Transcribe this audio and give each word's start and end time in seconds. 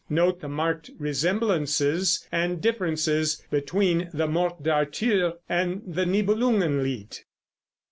Note 0.09 0.39
the 0.39 0.49
marked 0.49 0.89
resemblances 0.97 2.27
and 2.31 2.59
differences 2.59 3.45
between 3.51 4.09
the 4.11 4.25
Morte 4.25 4.63
d'Arthur 4.63 5.33
and 5.47 5.83
the 5.85 6.07
Nibelungen 6.07 6.81
Lied. 6.83 7.19